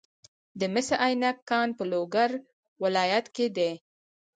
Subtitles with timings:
[0.59, 2.31] د مس عینک کان په لوګر
[2.83, 3.71] ولایت کې دی.